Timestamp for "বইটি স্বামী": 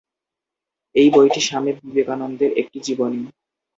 1.09-1.71